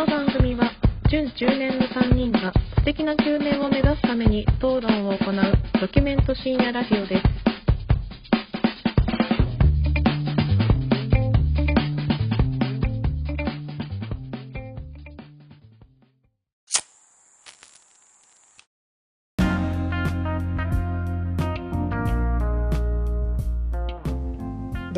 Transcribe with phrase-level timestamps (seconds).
[0.00, 0.72] この番組は
[1.10, 7.39] 準10年の3人が素敵な9年を目指すために討論を行うドキュメント深夜ラジオです。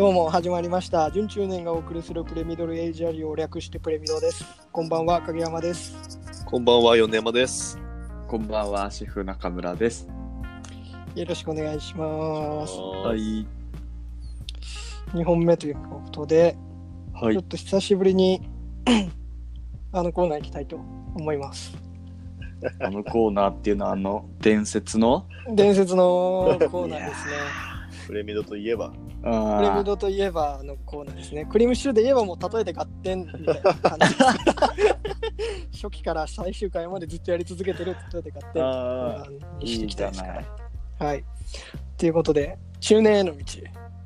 [0.02, 5.96] どうも始まりました準中年がお送りするプレミドルエイジアリを略してプレミドですこんばんは影山です
[6.44, 7.78] こんばんは、米山です。
[8.26, 10.08] こんばんは、シェフ中村です。
[11.14, 12.74] よろしくお願いします
[13.16, 13.46] い。
[15.14, 16.56] 2本目ということで、
[17.14, 17.44] はちょっ。
[17.44, 18.42] と久しぶりに
[19.92, 20.80] あのコーナー行きたいと
[21.14, 21.78] 思います
[22.82, 25.26] あのコーナーっていうのは、あの、伝説の？
[25.54, 34.14] 伝説のコーナーですねプレミドといえば、プレミあドといえばのコーナーですねクリームシチューで言えばもう例えて合点みたいな感じ
[35.82, 39.24] 初期から最終回までずっとやり続けてる例えて合点あ
[39.60, 40.46] にしていきたいですからいい
[40.98, 41.24] はい。
[41.96, 43.44] ということで、中年への道。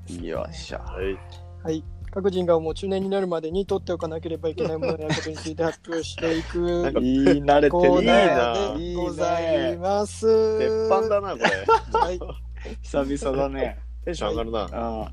[0.09, 0.27] ー。
[0.27, 0.79] よっしゃ。
[0.79, 1.19] はい、
[1.63, 1.85] はい。
[2.11, 8.33] 各人がもう中年になるまでに取っておかなければいけないものやことについて発表していくかいい、慣れコてるーナね。
[8.77, 9.77] ーでございね。
[9.77, 10.59] ます。
[10.59, 11.99] 鉄板だな、これ。
[12.01, 12.21] はい。
[12.81, 13.79] 久々だね。
[14.07, 14.69] テンション上がるな。
[14.73, 15.11] あ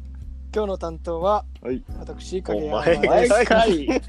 [0.56, 1.84] 今日の担当は、はい。
[1.98, 3.00] 私、影山お前。
[3.44, 3.88] かい。
[3.88, 4.00] 久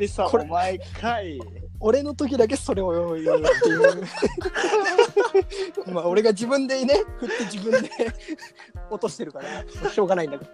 [0.00, 1.40] 々、これお前かい。
[1.78, 4.02] 俺の時だけそれを言うっていう。
[5.94, 7.88] まあ、俺が自分でね、振って自分で
[8.90, 9.44] 落としてるから、
[9.92, 10.50] しょうがないんだけど。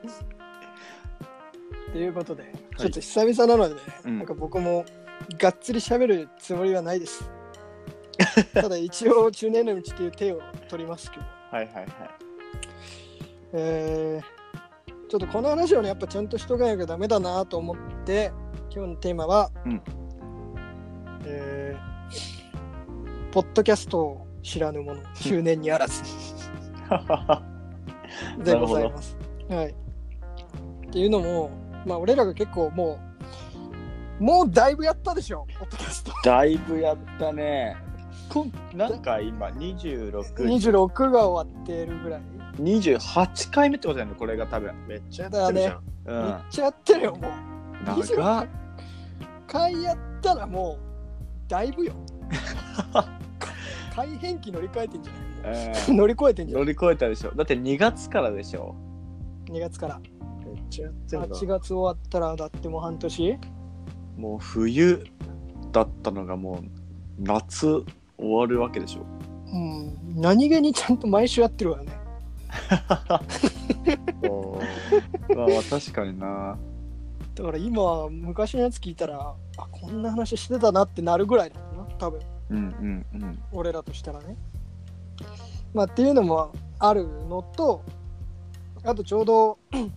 [1.93, 4.85] ということで、ちょっと久々なのでね、うんなんか僕も
[5.39, 7.27] がっつり喋るつもりはないです。
[8.53, 11.87] ただ一応、中年の道っていう手を取りますけど、はいはいはい。
[13.53, 18.33] えー、ちょっとこの話をね、やっぱちゃんとしとかなきゃダメだなと思って、
[18.75, 19.83] 今日のテーマは、うん
[21.27, 26.03] えー、ポッドキャストを知らぬ者、中年にあらず
[28.43, 29.17] でございます。
[29.49, 29.69] はい。
[29.69, 29.75] っ
[30.91, 31.51] ていうのも、
[31.87, 32.99] まあ、俺らが結構も
[34.21, 36.13] う、もうだいぶやったでしょ、ポッドキャスト。
[36.25, 37.77] だいぶやったね。
[38.29, 42.23] こんなんか今、26、26が終わってるぐらい。
[42.59, 44.73] 28回目ってことだよね、これが多分。
[44.87, 45.83] めっちゃやってるじゃん。
[46.07, 46.27] うん。
[46.27, 47.33] めっちゃやってるよ、もう。
[47.85, 48.49] 長っ。
[49.47, 50.79] 回やったらも
[51.47, 51.93] う、だいぶよ。
[53.95, 55.63] 改変期乗り換えてんじゃない？
[55.63, 56.65] もうんう乗り越えてんじゃない？
[56.67, 58.75] 乗り越えたでしょだって2月からでしょ
[59.47, 60.01] ?2 月から。
[60.47, 61.27] めっちゃやってるな。
[61.37, 63.39] 8月終わったら、だってもう半年？
[64.17, 65.05] もう冬
[65.73, 66.65] だったのがもう
[67.19, 67.67] 夏
[68.19, 69.07] 終わるわけでしょ
[69.53, 70.21] うん。
[70.21, 71.93] 何気にちゃんと毎週やってるわよね。
[75.35, 76.59] まあまあ確かにな。
[77.35, 82.21] だから今、昔のやつ聞いたら、あ、こんな話してたなってなるぐらいだな、多分。
[82.51, 83.43] うんうんうん。
[83.53, 84.37] 俺らとしたらね。
[85.73, 87.83] まあっていうのもあるのと、
[88.85, 89.89] あとちょうど 今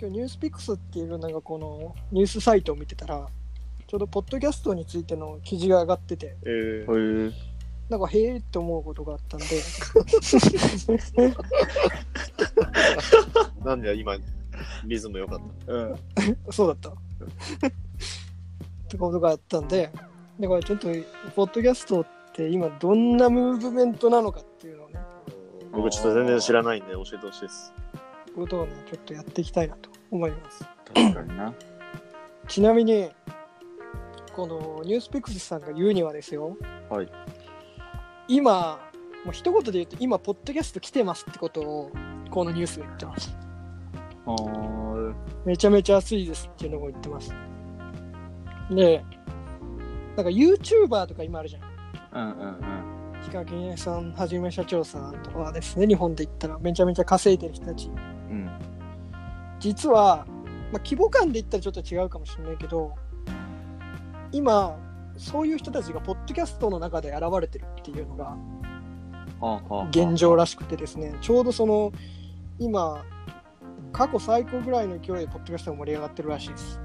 [0.00, 3.26] 日ニュースピックスっていうなんかこのニュースサイトを見てたら、
[3.86, 7.26] ちょうどポッドキャストについての記事が上がってて、えー。
[7.26, 7.51] へえ
[7.88, 9.46] なんかへえって思うことがあったんで、
[13.64, 14.16] なんで今、
[14.84, 15.96] リズム良かっうん
[16.50, 16.90] そうだった。
[16.90, 16.92] っ
[18.88, 19.90] てことがあったんで、
[20.40, 20.88] だからちょっと
[21.34, 25.76] ポッドキャストって今どんなムーブメントなのかっていうのをね、た。
[25.76, 27.72] 僕ちょっと全然知らないんで教えてほしいです。
[28.34, 30.64] ことをね、ちょっとやっていきたいなと思います。
[30.94, 31.54] 確かにな
[32.48, 33.10] ちなみに、
[34.34, 36.56] このニュースピックスさんが言うにはですよ、
[36.88, 37.08] はい
[38.28, 38.78] 今、
[39.24, 41.90] もう一言で言うと、今、ポッドキャスト来てますってことを、
[42.30, 43.36] このニュースが言ってます。
[45.44, 47.34] めちゃめちゃ熱いですっていうのを言ってます。
[48.70, 49.04] で、
[50.16, 51.62] なんか YouTuber とか今あるじゃん。
[52.14, 52.82] うんうん
[53.22, 57.88] ヒカキンさん、はじめ社長さんとかはですね、日本で言ったらめちゃめちゃ稼いでる人たち。
[57.88, 58.50] うん
[59.60, 60.26] 実は、
[60.72, 62.96] まあ、規模感で言ったらちょっと違うかもしれないけど、
[64.32, 64.76] 今、
[65.22, 68.36] そういう人たちがポッドキャストの中で現れてるっていうのが
[69.90, 71.92] 現状らしくてですね、ちょうどその、
[72.58, 73.04] 今、
[73.92, 76.80] 過去最高ぐらいの勢いでポッドキャストが盛り上がってるらしいです。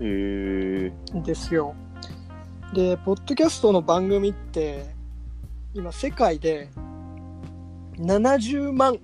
[0.00, 1.74] へえですよ。
[2.74, 4.86] で、ポッドキャストの番組って、
[5.74, 6.70] 今、世界で
[7.98, 8.98] 70万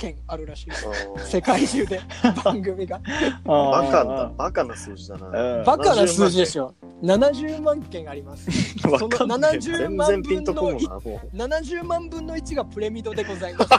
[0.00, 0.86] 件あるらしいです。
[1.26, 2.00] 世界中で
[2.42, 2.98] 番組が。
[3.44, 5.62] バカな、バカな数字だな。
[5.62, 6.74] バカな数字でしょ。
[7.02, 8.48] 70万件あります。
[8.88, 10.98] わそのかんない70全万分のとこんな、も
[11.32, 11.36] う。
[11.36, 13.70] 70万分の1がプレミドでございます。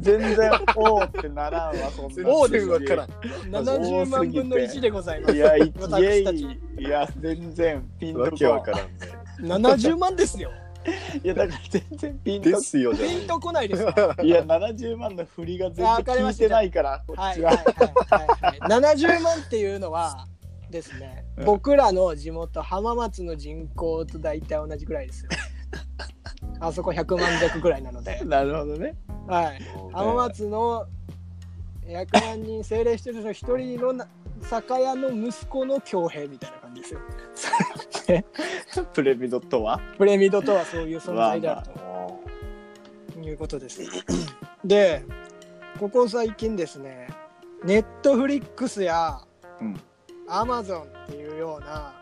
[0.00, 3.08] 全然おーってならんわそんなおーでわからん。
[3.50, 5.34] 70万分の1でございます。
[5.34, 5.72] いやい
[6.78, 8.88] や全然ピンとわけわこからんね。
[9.42, 10.50] 70万ですよ。
[11.22, 14.16] いやだから全然ピンとですよじゃピンとこないですか。
[14.22, 18.80] いや70万の振りが全然聞いてないからこっちははいはいはいはいはい。
[18.94, 20.26] 70万っていうのは
[20.70, 25.30] ですね、うん僕らの地元浜松の人口と大体同じぐらいですよ。
[26.60, 28.94] あそこ100万弱ぐらいなので、なるほどね
[29.26, 29.62] はい。
[29.92, 30.86] 浜松の
[31.86, 34.06] 100万人政令してる人一人のな
[34.42, 37.00] 酒屋の息子の強兵みたいな感じですよ。
[38.92, 39.80] プレミドとは？
[39.98, 41.68] プレミドとはそういう存在である
[43.12, 43.80] ということです。
[44.64, 45.04] で、
[45.78, 47.08] ここ最近ですね、
[47.64, 49.20] ネットフリックスや
[49.60, 49.80] うん
[50.28, 51.92] アマゾンっていうような、ま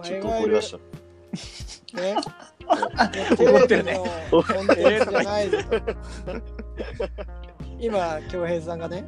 [0.00, 0.78] あ、ちょっと怒り出した。
[2.00, 2.16] ね、
[2.66, 5.68] 怒ってるねテレビのコンテンツじゃないぞと。
[7.80, 9.04] 今、恭平さんがね、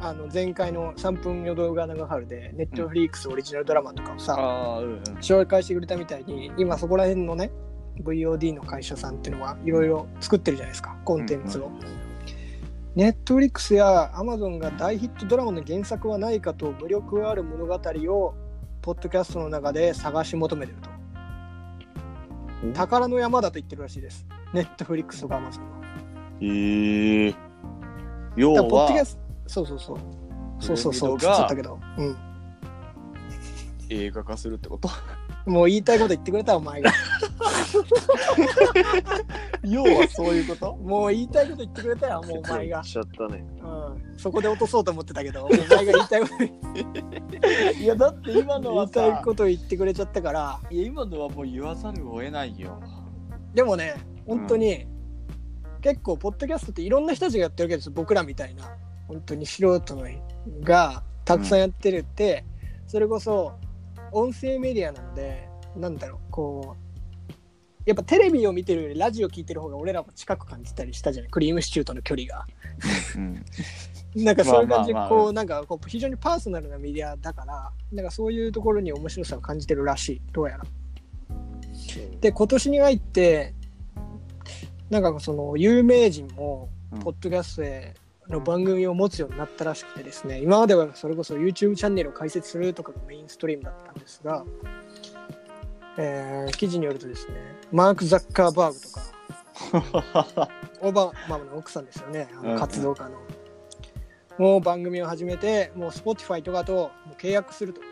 [0.00, 4.34] あの前回の3分よ動画長春で、ネットフリックスオリジナルドラマとかをさ、
[4.80, 7.50] うんうん紹介してくれたみたいに、今そこら辺のね、
[8.02, 11.70] VOD の会社さんっていうのはいろいろ作ってるじゃないですか、コンテンツを。
[12.94, 18.34] ネットフリックスやアマゾンが大ヒットドラマの原作はないかと無力ある物語を
[18.82, 20.90] ポッドキャストの中で探し求めてると。
[22.72, 24.24] 宝の山だと言ってるらしいです。
[24.52, 25.74] ネットフリックスとかアマゾンは。
[26.40, 27.34] へえ
[28.36, 29.98] 要だからポッドキャはスト、そうそうそう。
[30.60, 31.80] そうそうそう、プレミドがつっちゃったけど。
[31.98, 32.16] うん。
[33.90, 34.88] 映画化するってこと？
[35.46, 36.90] もう言いたいこと言ってくれたお前が。
[39.62, 40.74] 要はそういうこと？
[40.76, 42.82] もう言いたいこと言ってくれたよ、もうお前が。
[42.82, 43.44] ちゃったね。
[43.62, 44.18] うん。
[44.18, 46.34] そこで落とそうと思ってたけど、お前が言いたいこと
[47.78, 52.80] いやだって今の言はいさたいこと言ってくれちゃったから、いや今のはもう言わざるを得ないよ
[53.52, 53.96] でもね、
[54.26, 54.86] 本当に、
[55.84, 58.74] 結構、ポッドキャストっていろんな人たちがやってるわけですよ、僕らみたいな、
[59.06, 60.06] 本当に素人の
[60.62, 62.44] がたくさんやってるって、
[62.86, 63.52] それこそ、
[64.10, 65.46] 音声メディアなので、
[65.76, 67.32] なんだろう、こう、
[67.84, 71.30] やっぱテレビを見てるよりラジオ聞いてる方が俺らも近く感じたりしたじゃない？
[71.30, 72.46] クリームシチューとの距離が。
[73.16, 73.44] うん
[74.24, 80.64] なんかそういう感じで、こう、なんかこう非常にパーソナルなメディアだから、なんかそういうところに面白さを感じてるらしい、どうやら。
[82.20, 83.54] で今年に入って
[85.00, 87.00] なんかその有名人もうん。
[87.00, 87.94] ポッドキャストへ
[88.28, 94.44] の番組を持つようになったらしくてですね今まではそれこそ YouTube チャンネルを開設するとかがメインストリームだったんですが、
[95.98, 97.34] えー記事によるとですね
[97.72, 98.90] マーク・ザッカーバーグと
[100.32, 100.48] か
[100.80, 103.18] オバマの奥さんですよねあの活動家の、
[104.38, 107.80] もう番組を始めてもう Spotify とかともう契約すると。
[107.80, 107.84] い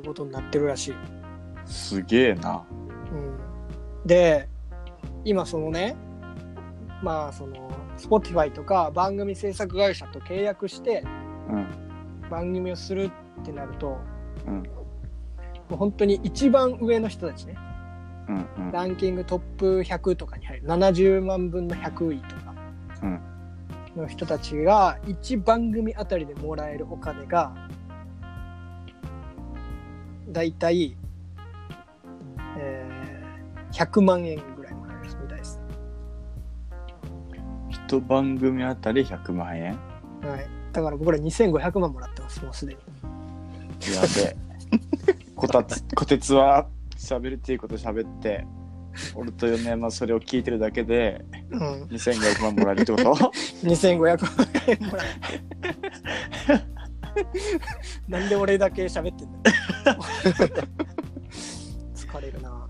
[0.00, 0.94] うことになってるらしい。
[1.66, 2.64] すげえな。
[2.70, 2.74] う
[3.14, 3.38] ん。
[4.06, 4.48] で
[5.24, 5.96] 今そのね
[7.02, 11.04] まあその Spotify とか番組制作会社と契約して
[11.48, 11.66] うん。
[12.30, 13.10] 番組をする
[13.40, 13.98] ってなると、
[14.46, 14.56] うん。
[14.58, 14.62] も
[15.72, 17.56] う本当に一番上の人たちね。
[18.28, 18.72] うんうん。
[18.72, 20.68] ランキングトップ100とかに入る。
[20.68, 22.54] 70万分の100位とか
[23.02, 23.20] うん。
[23.96, 27.54] の人たちが1番組あたりでもらえるお金が
[30.28, 30.96] だいたい、
[32.58, 32.98] えー
[33.72, 34.57] 100万円ぐ
[37.88, 39.72] と番組あたり100万円？
[40.22, 40.46] はい。
[40.72, 42.80] だから僕ら2500万もらってます、もうすでに。
[43.94, 44.36] やべ
[45.34, 46.66] こたつこてつは
[46.96, 48.44] 喋るっていうこと喋って
[49.14, 51.60] 俺と米山それを聞いてるだけでうん。
[51.84, 53.14] 2500万もらえるってこと？
[53.64, 53.98] 2500
[54.36, 55.04] 万円もら
[58.08, 59.52] える んで俺だけ喋ってんだ
[61.94, 62.68] 疲れるな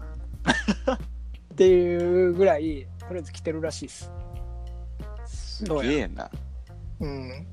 [0.94, 4.12] っていうぐらい、とりあえず来てるらしいです。
[5.66, 6.30] すげえな。
[7.00, 7.46] うん。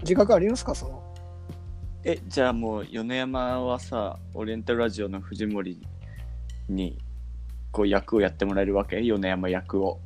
[0.00, 0.74] 自覚ありますか？
[0.74, 1.02] その。
[2.04, 5.80] えじゃあもう米山はさオリエンタルラジオの藤森
[6.68, 6.98] に
[7.72, 9.00] こう役をやってもらえるわけ？
[9.00, 10.00] 米山役を。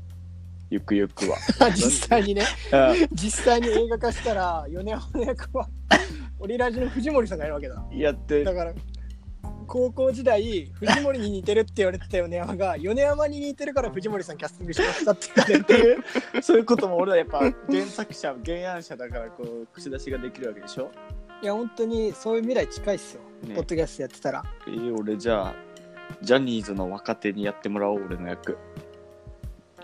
[0.71, 1.39] ゆくゆくは。
[1.75, 3.09] 実際にね、うん。
[3.17, 5.67] 実際に映画化したら、米山の役は、
[6.39, 7.83] オリラジの藤森さんがやるわけだ。
[7.91, 8.75] やってだから、
[9.69, 15.65] 高校時代、藤森に似てるって言われてた米山が、米山に似てるから藤森さんキャスティングしましたって言われ
[16.33, 17.39] て、そういうことも俺はやっぱ
[17.71, 20.91] 原作者原案者だからこう口出しができるわけでしょ、
[21.43, 23.21] いや、本当にそういう未来近いっすよ。
[23.47, 23.55] ね。
[23.55, 24.43] ポッドキャストやってたら。
[24.67, 25.55] えー俺じゃあ
[26.23, 28.57] ジャニーズの若手にやってもらおう俺の役。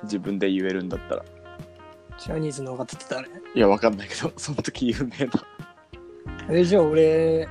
[0.04, 1.24] 自分で言えるんだったら。
[2.18, 3.28] ジャニーズの若手って誰？
[3.28, 5.32] いやわかんないけどその時有名な。
[6.50, 7.48] えじゃあ俺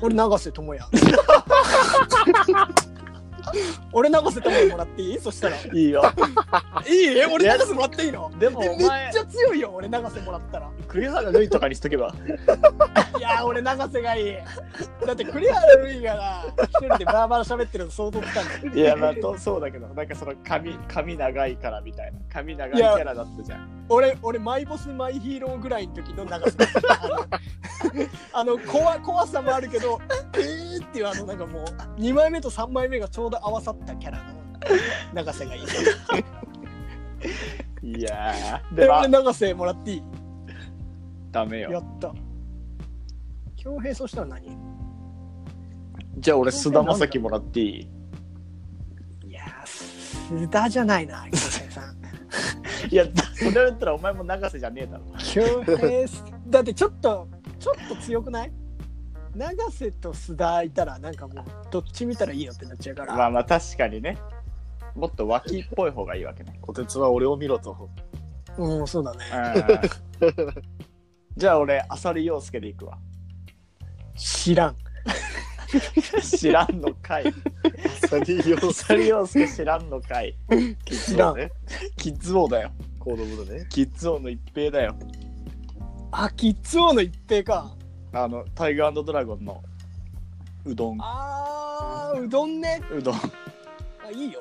[0.00, 0.84] 俺永瀬智也。
[3.92, 5.18] 俺永瀬智也もらっていい？
[5.20, 5.56] そしたら。
[5.56, 6.02] いいいよ。
[6.86, 8.30] いえ俺永瀬もらっていいの？
[8.38, 10.70] でもえめっお前ち、ゃ強いよ俺永瀬もらったら。
[10.86, 12.14] 栗原瑠衣とかにしとけば。
[13.18, 14.34] いやー俺永瀬がいい。
[15.06, 22.18] だって栗原瑠衣がな一人でバーバラ喋ってるの相当つかんいや、まあ、とそうだけど、なんかその髪、髪長いからみたいな。
[22.32, 23.86] 髪長いキャラだったじゃん。
[23.88, 26.56] 俺俺マイボスマイヒーローぐらいの時の永瀬
[26.88, 27.24] あの
[28.32, 29.98] あの怖怖さもあるけど
[30.34, 31.64] えーっていうあのなんかもう
[32.00, 34.24] 2枚目と3枚目がちょうど合わさったキャラの
[35.14, 35.62] 永瀬がいい。
[37.82, 40.02] いやー、ででも俺永瀬もらっていい？
[41.30, 41.70] ダメよ。
[41.70, 42.12] やった
[43.62, 44.56] 恭平そしたら何？
[46.18, 47.64] じゃあ俺、菅田将暉もらってい
[49.24, 49.28] い？
[49.28, 51.98] いやー須田じゃないな恭平さん
[52.90, 55.04] いや、それ言ったらお前も永瀬じゃねえだろ。
[55.18, 56.08] 恭平
[56.48, 58.52] だってちょっとちょっと強くない？
[59.34, 64.18] 永瀬と須田いたらなんかもうどっち見たらいいよってなっちゃうから、まあまあ、確かにね。
[64.94, 66.58] もっと脇っぽい方がいいわけね。
[66.60, 67.88] こてつは俺を見ろと。
[68.56, 69.18] うんそうだね
[70.20, 70.30] うん
[71.36, 72.98] じゃあ俺、浅利陽介でいくわ。
[74.18, 74.76] 知らん
[76.22, 77.32] 知らんのかい。
[78.08, 80.34] サニーヨー浅利陽介知らんのかい。
[80.90, 81.50] 知らんね。
[81.96, 82.70] キッズ王だよ。
[82.98, 83.66] コードブルね。
[83.68, 84.96] キッズ王の一平だよ。
[86.10, 87.74] あキッズ王の一平か
[88.12, 89.62] あの、タイガードラゴンの
[90.64, 90.98] うどん。
[91.00, 93.14] あーうどんねうどん。
[93.14, 93.20] あ
[94.10, 94.40] いいよ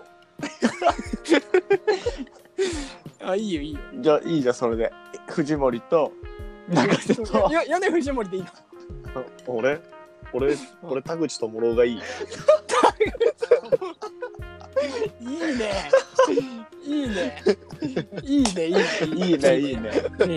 [3.22, 4.92] あいいよいいよじゃあいいじゃん、それで。
[5.28, 6.14] 藤森と
[6.70, 7.52] 永瀬と。
[7.52, 8.50] よ米藤森でいいの
[9.48, 9.80] 俺
[10.34, 12.02] 俺、俺田口智郎がいい。
[15.20, 15.90] いいね
[16.86, 17.36] いいね
[18.24, 19.82] いいねいいねいいね、いいね。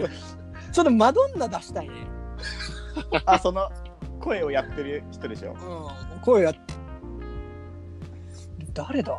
[0.03, 0.09] ね
[0.73, 1.95] ちょっとマドンナ出したいね
[3.27, 3.69] あ、その
[4.21, 5.53] 声をやってる人でしょ。
[5.53, 6.55] うん声や
[8.75, 9.19] 誰だ？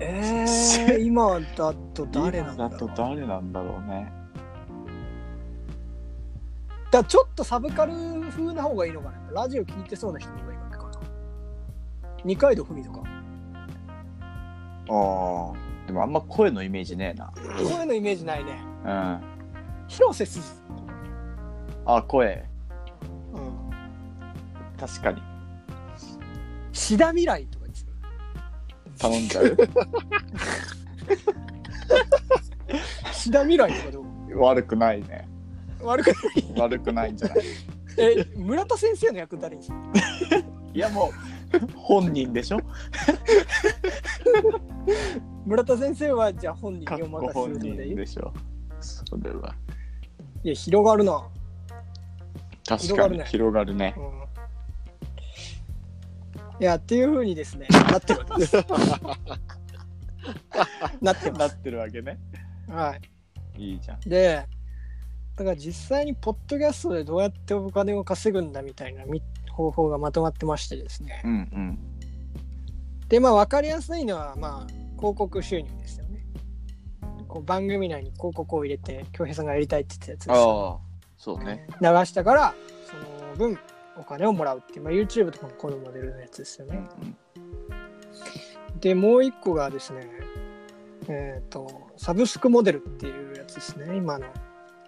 [0.00, 4.19] えー、 今だと誰なんだろう今だと誰なんだろうね。
[6.90, 7.92] だちょっとサブカル
[8.30, 10.90] 風な方がいいのかなラジオ聞いてそうな人の方がいいわけかな
[12.24, 13.02] 二階堂ふみとか
[14.88, 15.52] ああ。
[15.86, 17.32] でもあんま声のイメージねえな。
[17.68, 18.90] 声のイメージないねうん。
[18.90, 19.20] あ、
[19.88, 20.54] 広瀬すず、
[22.06, 22.44] 声。
[23.32, 23.70] うん、
[24.78, 25.22] 確かに。
[26.72, 27.92] 志田未来とかにする
[28.98, 29.56] 頼んじゃう。
[33.12, 34.38] 志田未来とかどう？
[34.40, 35.28] 悪くないね。
[35.82, 36.60] 悪くない。
[36.60, 37.38] 悪くないんじゃない？
[37.98, 39.76] え村田先生の役誰にする
[40.72, 41.10] いやも
[41.52, 42.60] う、本人でしょ？
[45.44, 47.90] 村田先生はじゃあ本人にお任せするのでいい？
[47.92, 48.32] 人でしょ。
[48.80, 49.54] それは。
[50.44, 51.28] いや広がるな、
[52.66, 53.90] 確かに広がるね。
[53.90, 53.94] ね。
[53.98, 54.20] うん。
[56.62, 58.56] いやっていうふうにですねなってるわけです。
[61.02, 62.18] なってまなってるわけね。
[62.66, 62.96] すは
[63.56, 63.62] い。
[63.62, 64.00] いいじゃん。
[64.00, 64.46] で
[65.36, 71.22] だから実際にポッドキャストでどうやってお金を稼ぐんだみたいなみ方法がまとまってましてですね。
[71.24, 71.78] うんうん。
[73.08, 76.24] でまあ分かりやすいのはまあ広告収入ですよね。
[77.28, 80.60] こう番組内に広告を入れて恭平さんがやりたいって言ってたやつですよ。
[80.60, 80.78] ああ、
[81.16, 81.66] そうね。
[81.80, 83.58] 流したからその分
[84.00, 86.88] お金をもらうっていう、まあ、YouTube とかもこのモデルのやつですようんね
[88.80, 90.08] でもう一個がですね
[91.08, 94.26] えっ、とサブスクモデルっていうやつですね今の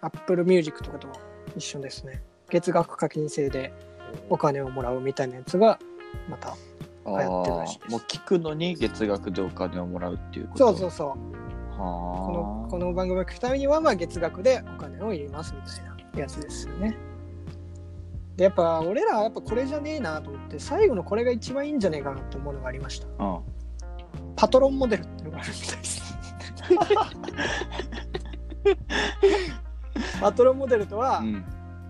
[0.03, 1.09] Apple Music とかと
[1.57, 3.73] 一緒ですね月額課金制で
[4.29, 5.79] お金をもらうみたいなやつが
[6.29, 6.55] また
[7.07, 7.19] うん。
[7.19, 10.69] 流行ってるらしいですもう聞くのに月額でお金をもらうっていうこと？
[10.69, 12.71] そうそうそうはこのあ。
[12.71, 16.97] この番組を聞くためにはまあ月額でお金を入れますみたいなやつですよね。
[18.37, 23.07] でやっぱ俺らはやっぱこれじゃねえなと思って最後のこれが一番いいんじゃねえかなと思うのがありました。
[23.07, 23.41] うん。
[24.37, 26.03] パトロンモデルっていうのがあるみたいです。
[30.21, 31.45] パトロンモデルとは、うん。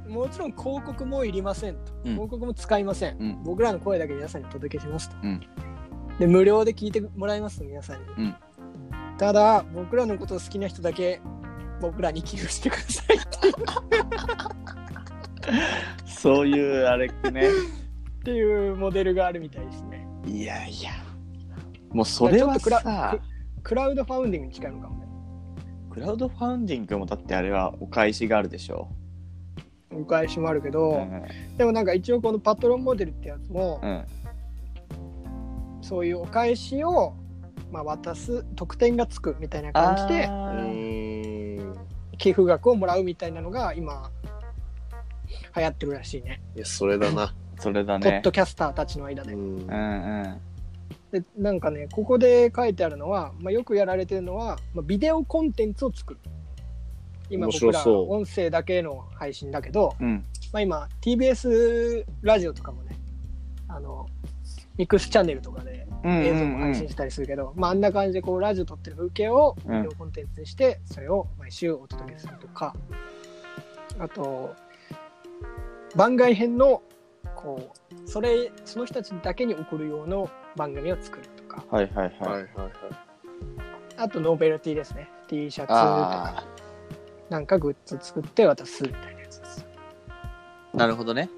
[0.09, 2.13] もちろん広告もいりませんと、うん。
[2.13, 3.43] 広告も使いません、うん。
[3.43, 5.41] 僕らの声だけ皆さんにお届けしますと、うん。
[6.19, 8.35] で無料で聞いてもらいます皆さんに、うん。
[9.19, 11.21] ただ僕らのことを好きな人だけ
[11.81, 13.19] 僕らに寄付してください
[16.07, 17.49] そういうあれね。
[18.21, 20.07] っていうモデルがあるみたいですね。
[20.25, 20.93] いやいや。
[21.91, 23.19] もうそれはさ、
[23.63, 24.97] クラウドファウンディングに近いのかも。
[24.97, 25.02] ね
[25.93, 28.89] クラウドファウンディングもだってあれはお返しがあるでしょ。
[29.93, 31.23] お返しもあるけど、うん。
[31.59, 34.05] でもなんか一応このパトロンモデルってやつも、うん。
[35.83, 37.15] そういうお返しを、
[37.71, 40.31] まあ、渡す特典がつくみたいな感じで。
[42.17, 44.09] 寄付額をもらうみたいなのが今
[45.57, 47.35] 流行ってるらしいねいや、それだな。
[47.59, 49.35] それだねポッドキャスターたちの間で。
[49.35, 50.52] うんうんうん
[51.13, 56.21] でなんかねここで書いてあるのは、まあ、よくやられてるのは、まあ、ビデオコンテンツを作る。
[57.29, 60.25] 今面僕ら音声だけの配信だけど、うん。
[60.53, 62.99] まあ、今 TBS ラジオとかもね
[63.69, 64.07] あの
[64.77, 69.83] ミックスチャンネルとかでうん映像も配信したりするけど、まあ、あんな感じでこうラジオ撮ってる風景をうん。
[69.83, 72.75] ビデオコンテンツにしてそれを毎週お届けするとか。
[73.99, 74.55] あと
[75.95, 76.83] 番外編の
[77.37, 81.65] こうそれその人たちだけに送る用の番組を作るとか。
[81.71, 82.11] はいはいはい。
[82.11, 82.73] はいはいはい。
[83.97, 85.09] あとノベルティですね。
[85.29, 86.45] T シャツとあか
[87.31, 89.67] なんかグッズ作って渡すみたいなやつです、
[90.75, 91.31] あなるほどね。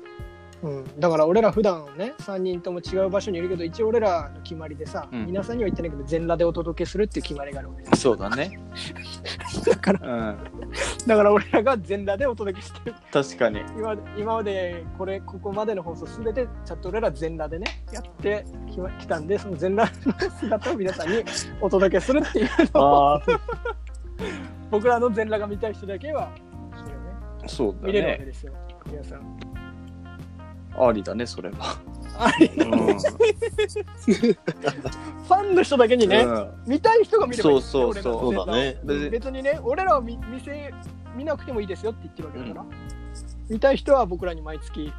[0.63, 5.27] うん、だから俺ら普段ね3人とも違う場所にいるけど一応俺らの決まりでさ、うん。
[5.27, 8.59] 皆さんには言ってないけど全裸でお届けするっていう決まりがあるわけですそうだね。
[9.67, 10.39] だからうん
[11.07, 12.97] だから俺らが全裸でお届けしてる。
[13.13, 13.61] 確かに。
[13.77, 19.93] 今今までこれここまでの放送すべてちゃんと俺ら全裸でねやってきま来たんでその全裸
[20.25, 21.25] の姿を皆さんに
[21.61, 23.21] お届けするっていうのを。
[24.71, 26.31] 僕らの全裸が見たい人だけは
[26.77, 27.13] それをね
[27.47, 28.53] そうだ見れるわけねですよ、
[28.87, 29.54] 皆さん
[30.79, 31.77] ありだねそれは。
[32.15, 32.97] フうん。
[35.27, 36.51] ァンの人だけにね、うん。
[36.67, 38.79] 見たい人が見ればいいそうそうそうそうだね。
[39.11, 40.73] 別にね俺らは見見せ
[41.17, 42.65] 見なくてもいいですよって言ってるわけだから、
[43.49, 44.93] 見たい人は僕らに毎月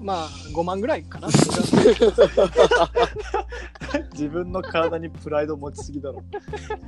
[0.00, 1.28] まあ5万ぐらいかな。
[4.12, 6.22] 自分の体にプライド持ちすぎだろ。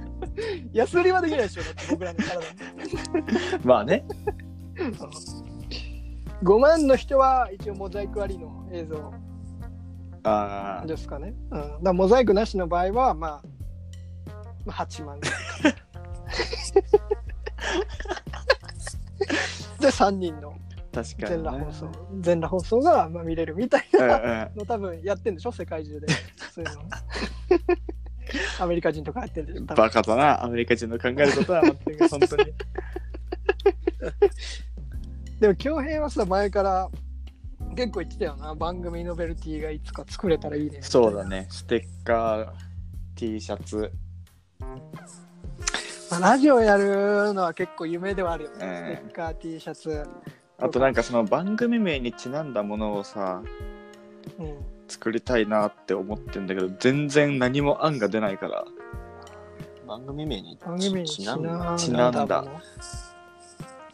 [0.72, 2.44] 安売りはできないでしょ僕らの体に。
[3.64, 4.04] まあね
[6.42, 9.12] 5万の人は一応モザイクありの映像
[10.24, 11.34] ああですかね。
[11.50, 13.42] うん、だモザイクなしの場合は、まあ、
[14.66, 15.18] まあ、8万。
[15.20, 15.26] ぐ。
[19.80, 20.54] で、3人の
[20.92, 21.42] 確かにね。
[21.42, 21.90] 全裸放送、
[22.20, 25.52] 全裸放送がまあ見れるみたいなんの多分やってんでしょ？
[25.52, 26.08] 世界中で。
[26.52, 26.82] そういうの。
[28.60, 29.64] アメリカ人とかやってるでしょ？
[29.64, 30.44] バカだな。
[30.44, 32.44] アメリカ人の考えることは全く本当に
[35.40, 36.90] でも、恭平はさ、前から
[37.76, 38.54] 結構言ってたよな。
[38.54, 40.80] 番組ノベルティがいつか作れたらいいね。
[40.82, 42.48] そうだねステッカー
[43.14, 43.92] T シャツ
[46.10, 48.56] まあ、ラジオやるのは結構夢ではあるよね。
[49.02, 50.08] うんステッカー T シャツ。
[50.60, 53.42] あとなんかその番組名にちなんだものをさ
[54.38, 54.78] うん。
[54.88, 58.64] 作りたいなって思ってんだけど全然何も案が出ないから
[59.86, 62.60] 番組名に番組にちなんだだちなんだもの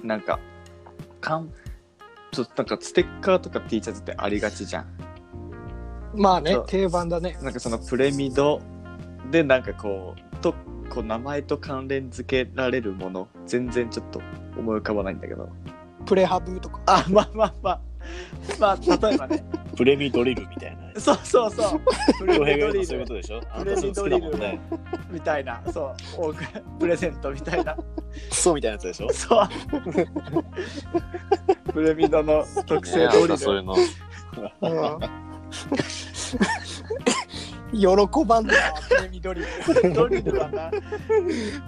[0.04, 0.38] なんか
[1.24, 1.50] かん。
[2.32, 4.86] ちょっとなんかステッカーとか T シャツってありがちじゃん。
[6.16, 7.38] まあねそう、定番だね。
[7.42, 8.60] なんかそのプレミド
[9.30, 10.52] でなんかこうと
[10.90, 14.20] こう名前と関連付けられるもの全然ちょっと
[14.58, 15.48] 思い浮かばないんだけど。
[16.06, 16.80] プレハブとか。
[16.86, 17.80] あまあまあまあ
[18.60, 19.44] まあ例えばね
[19.76, 21.00] プレミドリルみたいな。
[21.00, 21.80] そうそうそう
[22.20, 23.40] プ恭レミドリ平が言うとそういうこルとでしょ？
[23.50, 24.60] あプレミドリル。
[25.10, 26.34] みたいなそう
[26.78, 27.82] プレゼントみたいなク
[28.30, 29.12] ソみたいなやつでしょ？
[29.12, 29.48] そう
[31.72, 33.74] プレミドの特製ねドリルそういうの。
[33.74, 34.98] うん
[37.74, 37.86] 喜
[38.24, 38.52] ばんな、
[38.88, 39.92] プレミドリル。
[39.94, 40.70] ドリルだな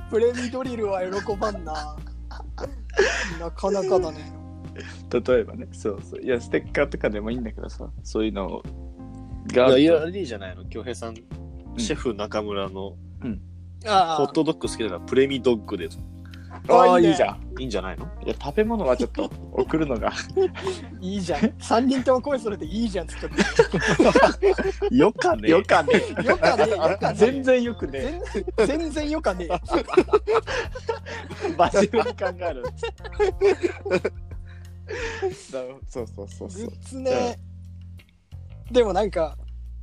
[0.08, 1.96] プレミドリルは喜ばんな。
[3.40, 4.32] なかなかだね。
[5.10, 6.22] 例えばねそうそう。
[6.22, 8.62] いやステッカーとかでもいいんだけどさそういうの
[9.50, 10.64] いがや、いや、いいじゃないの。
[10.64, 11.14] 恭平さん、
[11.78, 12.96] シェフ中村の
[13.86, 15.88] あホットドッグ好きだからプレミドッグで。
[16.68, 17.04] ああいい。
[17.04, 17.46] ねいいじゃん。
[17.58, 18.06] いいんじゃないの？
[18.24, 20.12] いや食べ物はちょっと 送るのが。
[21.00, 21.40] いいじゃん。
[21.40, 23.28] 3人とも声それていいじゃんっつって
[24.96, 25.92] よかねよかね
[26.24, 28.20] よかねよかね全然よくね
[28.66, 29.48] 全全然よかね
[31.56, 34.10] 真面目に考えるだ
[35.50, 36.48] そうそうそうそう。
[36.48, 37.38] グッズね。
[38.70, 39.36] でもなんか、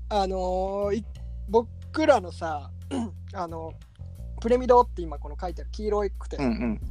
[0.10, 1.06] あのーい
[1.50, 2.70] 僕らのさ、
[3.34, 3.74] あの、
[4.39, 6.82] プレミドって今この書いてある黄色くて、うんうん。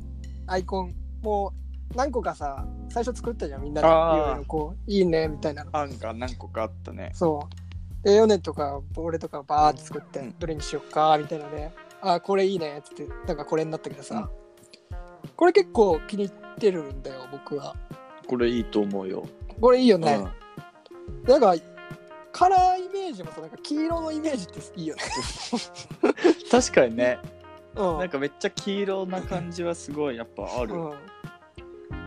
[0.47, 1.53] アイコンも
[1.93, 3.87] う何個かさ最初作ったじゃんみんなで。
[3.87, 4.27] いあー。
[4.29, 5.71] ろいろこういいねみたいなの。
[5.77, 7.11] 案が何個かあったね。
[7.15, 8.05] そう。
[8.05, 10.35] でヨネとか俺とかバーって作って、うん。
[10.39, 11.71] どれにしよっかみたいなので
[12.01, 14.29] あーこれいいねっつってなんかこれになったけどさ、
[15.37, 17.77] これ結構気に入ってるんだよ僕は
[18.27, 19.25] これいいと思うよ、
[19.61, 20.25] これいいよね、
[21.25, 21.29] うん。
[21.29, 21.55] なんか
[22.33, 25.03] カラーイメージもさなんか黄色のイメージっていいよね。
[26.51, 27.19] 確かにね。
[27.77, 27.99] うん。
[27.99, 30.91] なんかめっちゃ黄色な感じはすごいやっぱある、うん。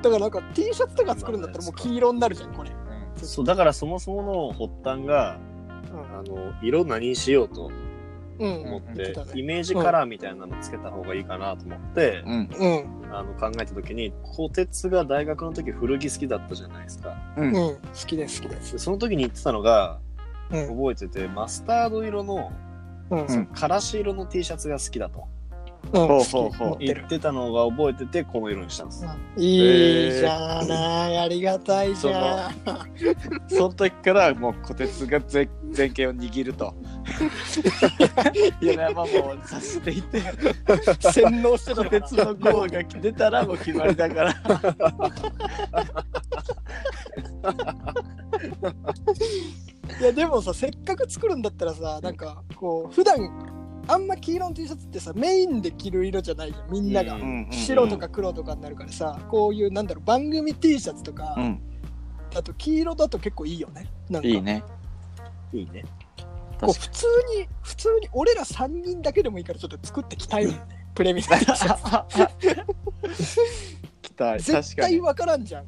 [0.01, 2.71] だからなんか T シャツとか作るんだったらもう黄色になるじゃんこれ、
[3.15, 5.37] そう、だからそもそもの発端が、
[5.91, 6.17] うん。
[6.17, 7.84] あの、色何にしようと、うん
[8.39, 9.31] 思って、言ってたね。
[9.35, 12.49] イメージカラーみたいなのつけた方がいいかなと思って、うん。
[12.59, 12.65] う
[13.11, 13.15] ん。
[13.15, 17.15] あの考えた時に小鉄が大学の時古着好きだったじゃないですか。
[17.37, 17.47] うん。
[17.47, 17.53] うん。
[17.53, 18.73] 好きです好きです。
[18.73, 19.99] でその時に言ってたのが
[20.51, 20.67] うん。
[20.67, 22.51] 覚えててマスタード色の
[23.09, 23.25] うん。
[23.25, 23.45] うん。
[23.47, 25.19] からし色の T シャツが好きだと。
[25.19, 25.34] うん
[25.91, 26.49] ほう好きほう。
[26.51, 29.05] ほう言ってたのが覚えててこの色にしたんです。
[29.37, 31.17] いいじゃない。
[31.17, 32.53] ありがたいじゃん。
[33.47, 36.73] その時からもう小鉄が前前権を握ると。
[38.61, 39.07] 米山も
[39.45, 40.21] させていて。
[40.99, 44.35] 洗脳してた小鉄のゴーが出たらもう決まりだから。
[49.99, 53.17] いやでもさせっかく作るんだったらさなんかこう普段
[53.87, 61.61] あんま黄色の T シャツってさメインで着る色じゃないじゃんみんなが、うん白とか黒とかになるからさこういうなんだろう番組 T シャツとか、うん。
[62.35, 64.27] あと黄色だと結構いいよねなんか。
[64.27, 64.63] いいね。
[65.53, 65.85] いいね。
[66.59, 67.05] こう普通
[67.37, 70.61] に普通に俺ら3人だけでもいいからちょっと作ってきたいもんね
[70.95, 72.27] プレミアム T シャツ
[74.01, 74.93] 来た絶確かに。
[74.95, 75.65] 対分からんじゃん。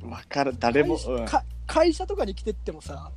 [0.00, 1.24] 分かる誰も、うん。
[1.24, 3.12] 会社か会社とかに来てってもさ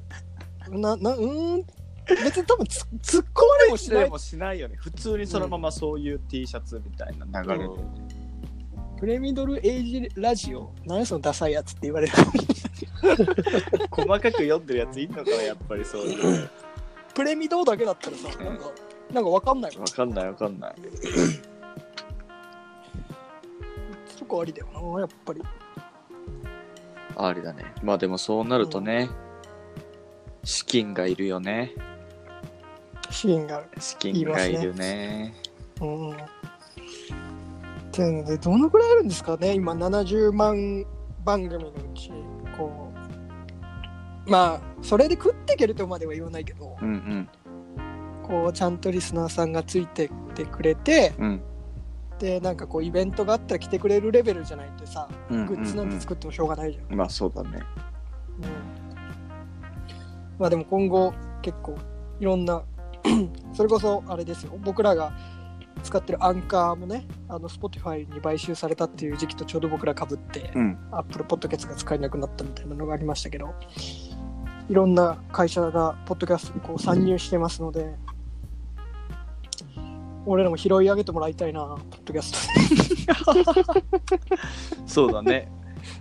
[0.68, 1.64] ななうーん
[2.08, 3.98] 別に多分つ突っ込まれもしない。
[3.98, 7.64] しないもしないよね普通にそのままそういう T シャツみたいな流れで、
[8.98, 10.72] プレミドルエイジラジオ？
[10.86, 12.12] 何そのダサいやつって言われる。
[13.90, 16.50] 細かく読んでるやついんのかなやっぱりそういう。
[17.14, 18.70] プレミドだけだったらさなんか
[19.12, 19.84] なんか分かんないもん。
[19.86, 20.74] 分かんない分かんない。
[24.18, 25.42] そこありだよなやっぱり。
[27.16, 27.64] ありだね。
[27.82, 29.08] まあでもそうなるとね、
[30.44, 31.72] 資金がいるよね
[33.10, 33.68] シーンがある。
[33.78, 35.34] 資金がいるね。
[35.80, 36.10] うん。
[36.12, 36.14] っ
[37.92, 40.84] ていうのでどのくらいあるんですかね今70万
[41.24, 42.10] 番組のうち。
[42.56, 42.92] こ
[44.26, 46.76] うまあそれで食っていけるとまでは言わないけど。
[46.80, 47.28] うんうん。
[48.22, 51.14] こうちゃんとリスナーさんがついてってくれて。
[51.18, 51.42] うん。
[52.18, 55.46] でなんかこうイベントがあったら来てくれるレベルじゃないとさうん。
[55.46, 57.50] グッズなんて作ってもしょうがないじゃん、まあそうだね。
[57.50, 57.62] うん。
[60.38, 61.76] まあでも今後結構
[62.20, 62.62] いろんな
[63.52, 64.58] それこそあれですよ。
[64.62, 65.12] 僕らが
[65.82, 70.78] 使ってるアンカーもねあの Spotify に買収されたっていう時期とちょうど僕らかぶって、うん。
[70.90, 73.54] Apple Podcast が使えなくなったみたいなのがありましたけど
[74.68, 77.94] いろんな会社がポッドキャストにこう参入してますので
[80.26, 82.48] 俺らも拾い上げてもらいたいなポッドキャス
[84.86, 85.48] そうだね。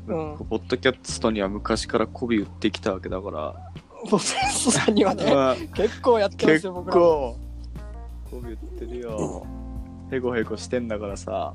[0.08, 0.38] トうん。
[0.50, 3.72] ポッドキャストには昔から媚び売ってきたわけだから、
[4.10, 7.38] ポッドキャストさんにはねまあ結構やってます結よ僕らも。
[8.30, 9.46] 構媚び売ってるよ。
[10.12, 11.54] へこへこしてんだからさ。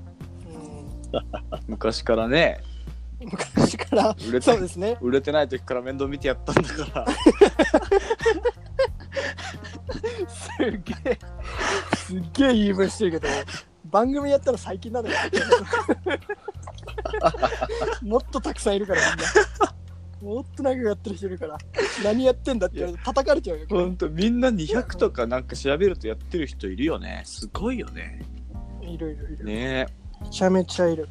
[1.12, 1.22] うん。
[1.66, 2.60] 昔からね。
[3.20, 4.16] 昔から。
[4.28, 4.98] 売れてそうですね。
[5.00, 7.06] 売れてない時から面倒見てやったんだから。
[10.28, 11.18] すげえ。
[12.12, 13.28] すっげえ言い分してるけど
[13.84, 15.14] 番組やったら最近なのよ
[18.02, 19.24] もっとたくさんいるからみんな
[20.22, 21.58] もっと長くやってる人いるから
[22.04, 27.22] 何やってんだって言われて叩かれちゃうよほんとみんな200とかなんか調べるとやってる人いるよね。
[27.26, 28.22] すごいよね。
[28.80, 29.86] いるいるいる、ね。
[30.22, 31.08] めちゃめちゃいる。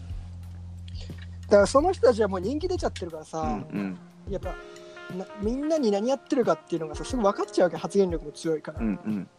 [1.42, 3.98] だからその人たちはもう人気出ちゃってるからえさ、うん
[4.30, 4.56] やっぱ
[5.18, 9.30] なみんなに何やってるかっていうのがさすぐ分かっちゃうわけ発言力も強いから、うんうん。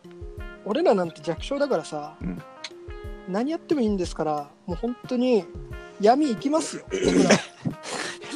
[0.66, 2.42] 俺らなんて弱小だからさ、うん。
[3.26, 5.44] 何やってもいいんですからもう本当に
[6.00, 6.84] 闇行きますよ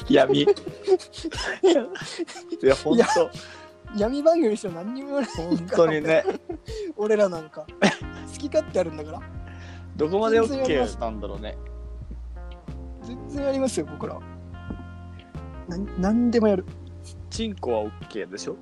[0.08, 0.42] 闇。
[0.42, 0.46] い
[2.62, 3.04] やほんと。
[3.96, 6.24] 闇番組しても何にも言わない本当にね。
[6.96, 7.66] 俺らなんか。
[8.32, 9.20] 好き勝手あるんだから。
[9.96, 11.56] どこまで OK なんだろうね。
[13.02, 14.14] 全然やりますよ僕ら
[15.68, 16.64] な何でもやる。
[17.30, 18.56] チンコは OK でしょ？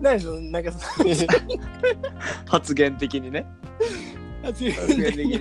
[0.00, 1.10] 何そのなんかその。
[2.46, 3.46] 発言的にね。
[4.42, 5.40] 発言的に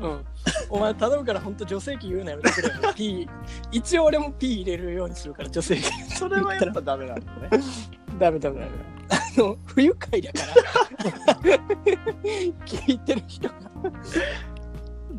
[0.00, 0.24] うん。
[0.68, 3.28] お前頼むから本当女性器言うなよだけど P
[3.72, 5.82] 一応俺も P 入れるようにするから女性器。
[6.14, 7.50] それはやっぱダメなんだね。
[8.18, 8.70] ダメダメダメ。
[9.08, 11.34] あの不愉快だから。
[12.66, 13.54] 聞いてる人が。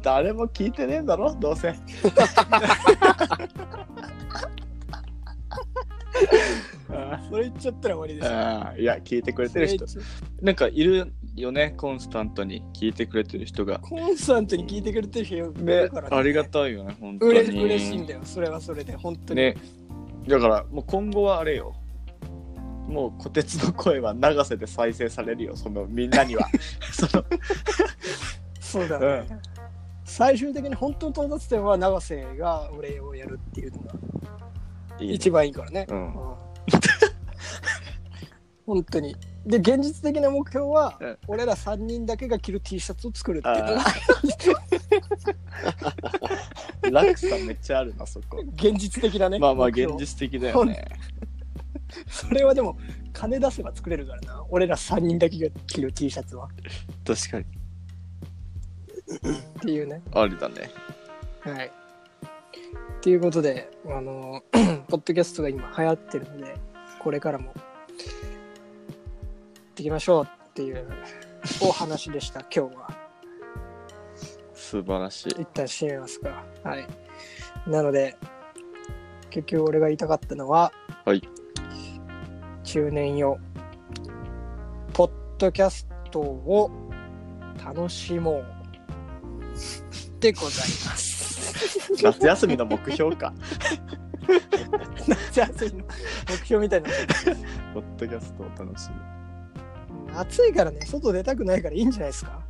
[0.02, 1.74] 誰も聞いてねえんだろどうせ。
[7.30, 8.38] それ言っちゃったら終わりですよ。
[8.38, 9.86] ああいや聞いてくれてる人。
[10.42, 13.80] なんかいるよねコンスタントに聞いてくれてる人が。
[13.80, 19.56] コンスタントに聞いてくれてる人いるねから、ありがたいよね本当うれに嬉しいんだよそれはそれで本当に、ね。
[20.28, 21.76] だからもう今後はあれよ。
[22.88, 25.56] もう虎鉄の声は長瀬で再生されるよ。
[25.56, 26.48] そのみんなには。
[26.92, 27.24] その。
[28.60, 29.26] そうだね、
[30.04, 33.94] 最終的に本当の到達点は永瀬が俺をやるっていうのが
[35.00, 35.98] 一番いいからね、うん。
[35.98, 36.14] うん。
[38.66, 39.16] 本当に。
[39.48, 43.80] で、現実的な目標は、うん俺ら3人だけが着る T シャツを作るっていうのが
[46.84, 48.44] あ 落差めっちゃあるな、そこ。
[48.56, 49.40] 現実的なね。
[49.40, 50.86] まあまあ、目標現実的だよね。
[52.10, 52.78] それはでも、
[53.14, 54.46] 金出せば作れるからな。
[54.50, 56.50] 俺ら3人だけが着る T シャツは。
[57.06, 57.46] 確かに。
[57.46, 57.48] っ
[59.62, 60.02] ていうね。
[60.14, 60.70] ありだね。
[61.40, 61.68] はい。
[61.68, 61.72] っ
[63.00, 64.44] ていうことで、あの、
[64.90, 66.56] ポッドキャストが今流行ってるので、
[67.00, 67.62] これからも、や
[69.78, 70.88] っていきましょうっていう
[71.62, 72.90] お話でした、 今日は。
[74.56, 75.42] 素晴らしい。
[75.42, 76.44] 一旦締めますか。
[76.64, 76.88] はい。
[77.68, 78.18] なので、
[79.30, 80.72] 結局俺が言いたかったのは、
[81.06, 81.22] はい。
[82.64, 83.38] 中年よ、
[84.94, 86.72] ポッドキャストを
[87.64, 88.46] 楽しもう。
[90.20, 91.94] でございます。
[92.04, 93.32] 夏休みの目標か。
[95.08, 95.86] 夏休みの
[96.30, 96.90] 目標みたいな。
[97.76, 99.17] ポッドキャストを楽しむ。
[100.16, 102.42] 暑いからね、外出たくないからいいんじゃないですか？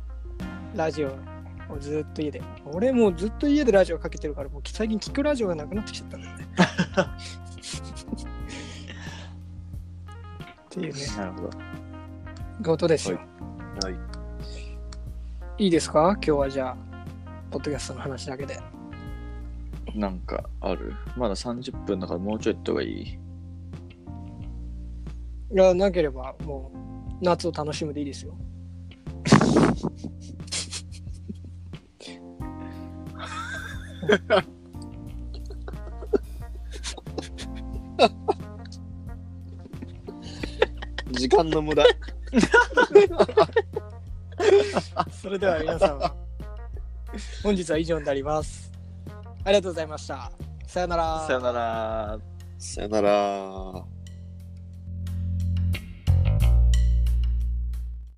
[0.74, 2.42] ラジオをずっと家で。
[2.72, 6.48] 俺もうずっと家でラジオかけてるから、もう最近聞くラジオがなくなってきちゃったんだよね。
[10.66, 11.50] っていうね、なるほど。
[12.64, 13.18] ことですよ。
[13.82, 13.94] はい。
[15.64, 16.12] いいですか？
[16.14, 16.76] 今日はじゃあ、
[17.50, 18.58] ポッドキャストの話だけで。
[19.94, 20.94] なんかある？
[21.16, 23.18] まだ30分だからもうちょいやった方がいい？
[25.50, 28.36] いや、なければもう夏を楽しむでいいですよ。
[41.12, 41.84] 時間の無駄。
[45.10, 46.00] それでは皆さん、
[47.42, 48.70] 本日は以上になります。
[49.44, 50.30] ありがとうございました。
[50.66, 51.26] さよなら。
[51.26, 52.18] さよなら。
[52.58, 53.97] さよなら。